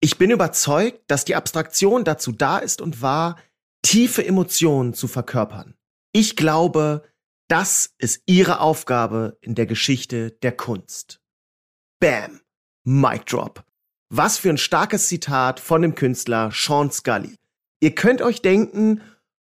[0.00, 3.36] Ich bin überzeugt, dass die Abstraktion dazu da ist und war,
[3.82, 5.74] tiefe Emotionen zu verkörpern.
[6.12, 7.02] Ich glaube,
[7.48, 11.20] das ist ihre Aufgabe in der Geschichte der Kunst.
[12.00, 12.40] Bam!
[12.84, 13.64] Mic drop.
[14.08, 17.34] Was für ein starkes Zitat von dem Künstler Sean Scully.
[17.80, 19.02] Ihr könnt euch denken,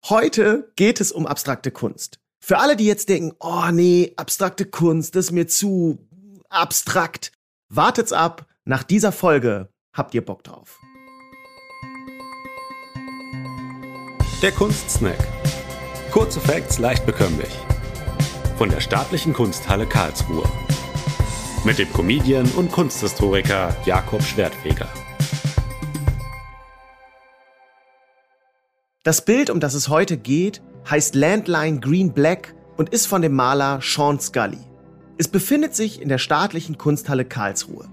[0.09, 2.19] heute geht es um abstrakte Kunst.
[2.41, 6.09] Für alle, die jetzt denken, oh nee, abstrakte Kunst, das ist mir zu
[6.49, 7.33] abstrakt.
[7.69, 9.69] Wartet's ab, nach dieser Folge
[9.99, 10.80] habt ihr Bock drauf.
[14.41, 15.19] Der Kunstsnack.
[16.12, 17.51] Kurze Facts leicht bekömmlich.
[18.57, 20.48] Von der Staatlichen Kunsthalle Karlsruhe.
[21.65, 24.88] Mit dem Comedian und Kunsthistoriker Jakob Schwertfeger.
[29.02, 33.35] Das Bild, um das es heute geht, heißt Landline Green Black und ist von dem
[33.35, 34.59] Maler Sean Scully.
[35.19, 37.88] Es befindet sich in der Staatlichen Kunsthalle Karlsruhe.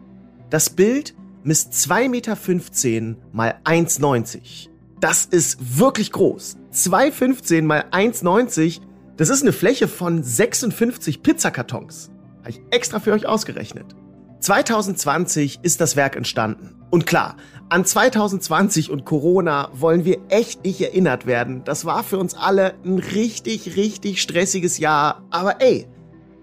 [0.52, 4.70] Das Bild misst 2,15 Meter mal 1,90.
[5.00, 6.58] Das ist wirklich groß.
[6.74, 8.82] 2,15 mal 1,90,
[9.18, 12.12] das ist eine Fläche von 56 Pizzakartons.
[12.40, 13.96] Habe ich extra für euch ausgerechnet.
[14.40, 16.76] 2020 ist das Werk entstanden.
[16.92, 17.38] Und klar,
[17.70, 21.64] an 2020 und Corona wollen wir echt nicht erinnert werden.
[21.64, 25.24] Das war für uns alle ein richtig, richtig stressiges Jahr.
[25.32, 25.88] Aber ey,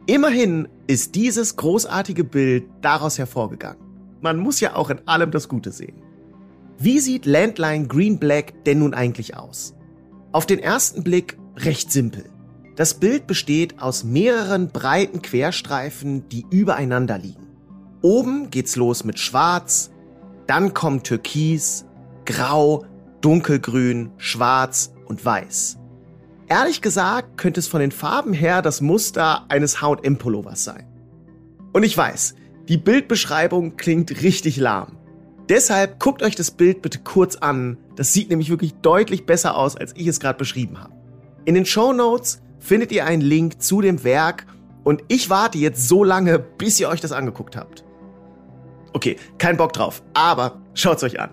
[0.06, 3.91] Immerhin ist dieses großartige Bild daraus hervorgegangen.
[4.22, 6.00] Man muss ja auch in allem das Gute sehen.
[6.78, 9.74] Wie sieht Landline Green Black denn nun eigentlich aus?
[10.30, 12.24] Auf den ersten Blick recht simpel.
[12.76, 17.48] Das Bild besteht aus mehreren breiten Querstreifen, die übereinander liegen.
[18.00, 19.90] Oben geht's los mit Schwarz,
[20.46, 21.84] dann kommen Türkis,
[22.24, 22.84] Grau,
[23.20, 25.78] Dunkelgrün, Schwarz und Weiß.
[26.48, 30.86] Ehrlich gesagt könnte es von den Farben her das Muster eines H&M-Pullovers sein.
[31.72, 32.34] Und ich weiß,
[32.68, 34.96] die Bildbeschreibung klingt richtig lahm.
[35.48, 37.76] Deshalb guckt euch das Bild bitte kurz an.
[37.96, 40.94] Das sieht nämlich wirklich deutlich besser aus, als ich es gerade beschrieben habe.
[41.44, 44.46] In den Show Notes findet ihr einen Link zu dem Werk
[44.84, 47.84] und ich warte jetzt so lange, bis ihr euch das angeguckt habt.
[48.92, 51.30] Okay, kein Bock drauf, aber schaut's euch an.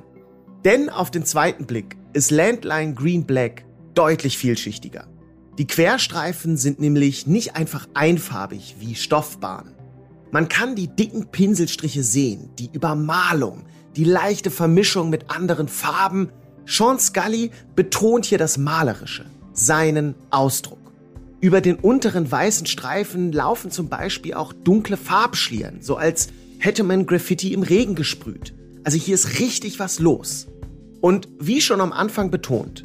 [0.66, 5.08] Denn auf den zweiten Blick ist Landline Green Black deutlich vielschichtiger.
[5.58, 9.76] Die Querstreifen sind nämlich nicht einfach einfarbig wie Stoffbahn.
[10.32, 16.30] Man kann die dicken Pinselstriche sehen, die Übermalung, die leichte Vermischung mit anderen Farben.
[16.66, 20.78] Sean Scully betont hier das Malerische, seinen Ausdruck.
[21.42, 26.28] Über den unteren weißen Streifen laufen zum Beispiel auch dunkle Farbschlieren, so als
[26.60, 28.54] hätte man Graffiti im Regen gesprüht.
[28.84, 30.48] Also hier ist richtig was los.
[31.02, 32.84] Und wie schon am Anfang betont,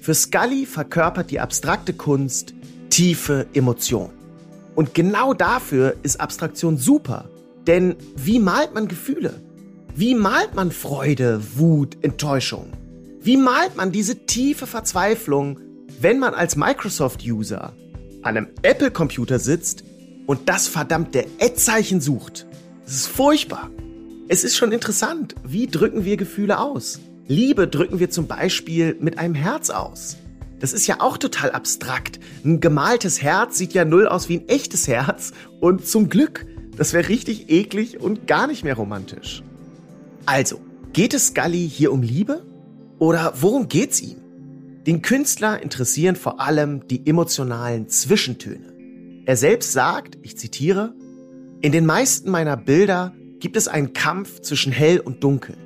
[0.00, 2.54] für Scully verkörpert die abstrakte Kunst
[2.90, 4.10] tiefe Emotion.
[4.74, 7.28] Und genau dafür ist Abstraktion super.
[7.66, 9.40] Denn wie malt man Gefühle?
[9.94, 12.72] Wie malt man Freude, Wut, Enttäuschung?
[13.20, 15.60] Wie malt man diese tiefe Verzweiflung,
[16.00, 17.72] wenn man als Microsoft-User
[18.22, 19.84] an einem Apple-Computer sitzt
[20.26, 22.46] und das verdammte Ad-Zeichen sucht?
[22.84, 23.70] Das ist furchtbar.
[24.28, 27.00] Es ist schon interessant, wie drücken wir Gefühle aus?
[27.28, 30.16] Liebe drücken wir zum Beispiel mit einem Herz aus.
[30.62, 32.20] Das ist ja auch total abstrakt.
[32.44, 35.32] Ein gemaltes Herz sieht ja null aus wie ein echtes Herz.
[35.58, 36.46] Und zum Glück,
[36.76, 39.42] das wäre richtig eklig und gar nicht mehr romantisch.
[40.24, 40.60] Also,
[40.92, 42.46] geht es Scully hier um Liebe?
[43.00, 44.18] Oder worum geht's ihm?
[44.86, 48.72] Den Künstler interessieren vor allem die emotionalen Zwischentöne.
[49.26, 50.94] Er selbst sagt, ich zitiere,
[51.60, 55.56] in den meisten meiner Bilder gibt es einen Kampf zwischen hell und dunkel.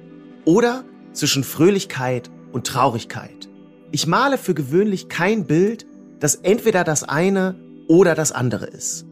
[0.46, 3.50] Oder zwischen Fröhlichkeit und Traurigkeit.
[3.92, 5.86] Ich male für gewöhnlich kein Bild,
[6.20, 7.54] das entweder das eine
[7.88, 9.06] oder das andere ist.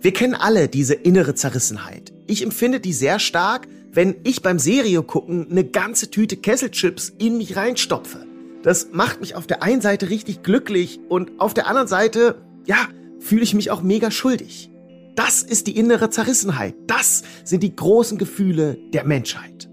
[0.00, 2.12] Wir kennen alle diese innere Zerrissenheit.
[2.26, 7.38] Ich empfinde die sehr stark, wenn ich beim Serie gucken eine ganze Tüte Kesselchips in
[7.38, 8.26] mich reinstopfe.
[8.62, 12.88] Das macht mich auf der einen Seite richtig glücklich und auf der anderen Seite, ja,
[13.20, 14.70] fühle ich mich auch mega schuldig.
[15.16, 16.74] Das ist die innere Zerrissenheit.
[16.86, 19.70] Das sind die großen Gefühle der Menschheit.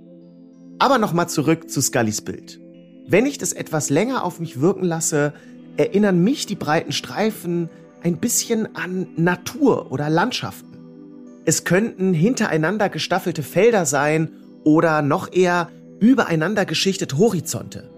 [0.78, 2.60] Aber nochmal zurück zu Scullys Bild.
[3.08, 5.34] Wenn ich das etwas länger auf mich wirken lasse,
[5.78, 7.70] erinnern mich die breiten Streifen
[8.04, 10.78] ein bisschen an Natur oder Landschaften.
[11.46, 14.30] Es könnten hintereinander gestaffelte Felder sein
[14.64, 15.70] oder noch eher
[16.00, 17.90] übereinander geschichtete Horizonte.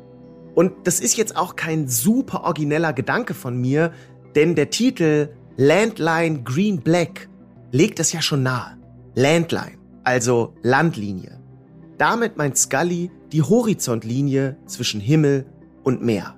[0.55, 3.91] Und das ist jetzt auch kein super origineller Gedanke von mir,
[4.35, 7.29] denn der Titel Landline Green Black
[7.71, 8.77] legt es ja schon nahe.
[9.15, 11.39] Landline, also Landlinie.
[11.97, 15.45] Damit meint Scully die Horizontlinie zwischen Himmel
[15.83, 16.35] und Meer.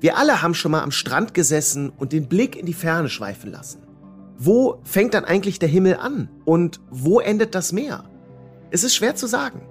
[0.00, 3.50] Wir alle haben schon mal am Strand gesessen und den Blick in die Ferne schweifen
[3.50, 3.82] lassen.
[4.38, 8.04] Wo fängt dann eigentlich der Himmel an und wo endet das Meer?
[8.70, 9.62] Es ist schwer zu sagen.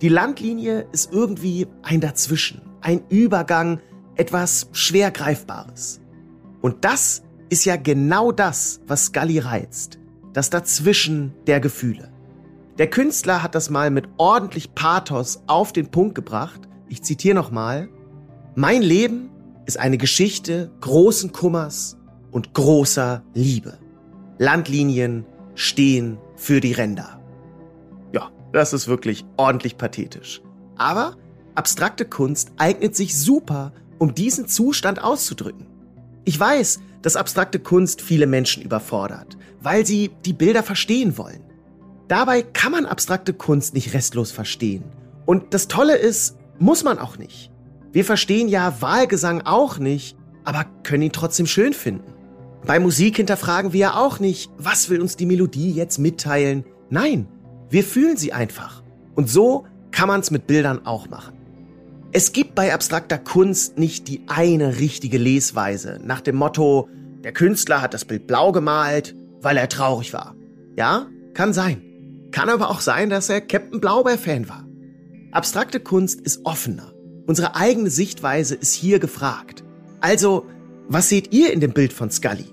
[0.00, 3.80] Die Landlinie ist irgendwie ein Dazwischen, ein Übergang,
[4.14, 6.00] etwas schwer greifbares.
[6.62, 9.98] Und das ist ja genau das, was Scully reizt.
[10.32, 12.10] Das Dazwischen der Gefühle.
[12.78, 16.60] Der Künstler hat das mal mit ordentlich Pathos auf den Punkt gebracht.
[16.88, 17.88] Ich zitiere nochmal.
[18.54, 19.30] Mein Leben
[19.64, 21.96] ist eine Geschichte großen Kummers
[22.32, 23.78] und großer Liebe.
[24.38, 25.24] Landlinien
[25.54, 27.18] stehen für die Ränder.
[28.12, 30.42] Ja, das ist wirklich ordentlich pathetisch.
[30.76, 31.16] Aber
[31.54, 35.66] abstrakte Kunst eignet sich super, um diesen Zustand auszudrücken.
[36.26, 41.42] Ich weiß, dass abstrakte Kunst viele Menschen überfordert, weil sie die Bilder verstehen wollen.
[42.08, 44.84] Dabei kann man abstrakte Kunst nicht restlos verstehen.
[45.24, 47.50] Und das Tolle ist, muss man auch nicht.
[47.92, 52.12] Wir verstehen ja Wahlgesang auch nicht, aber können ihn trotzdem schön finden.
[52.64, 56.64] Bei Musik hinterfragen wir ja auch nicht, was will uns die Melodie jetzt mitteilen.
[56.90, 57.26] Nein,
[57.70, 58.82] wir fühlen sie einfach.
[59.14, 61.34] Und so kann man es mit Bildern auch machen.
[62.12, 66.88] Es gibt bei abstrakter Kunst nicht die eine richtige Lesweise nach dem Motto,
[67.24, 70.36] der Künstler hat das Bild blau gemalt, weil er traurig war.
[70.76, 71.82] Ja, kann sein.
[72.30, 74.66] Kann aber auch sein, dass er Captain Blaubeer-Fan war.
[75.32, 76.92] Abstrakte Kunst ist offener.
[77.26, 79.64] Unsere eigene Sichtweise ist hier gefragt.
[80.00, 80.46] Also,
[80.88, 82.46] was seht ihr in dem Bild von Scully?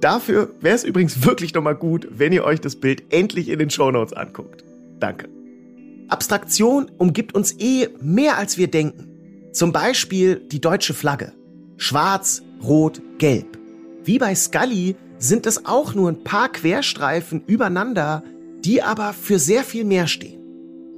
[0.00, 3.68] Dafür wäre es übrigens wirklich nochmal gut, wenn ihr euch das Bild endlich in den
[3.68, 4.64] Shownotes anguckt.
[4.98, 5.28] Danke.
[6.08, 9.50] Abstraktion umgibt uns eh mehr als wir denken.
[9.52, 11.32] Zum Beispiel die deutsche Flagge.
[11.76, 13.58] Schwarz, Rot, Gelb.
[14.04, 18.24] Wie bei Scully sind es auch nur ein paar Querstreifen übereinander,
[18.64, 20.40] die aber für sehr viel mehr stehen.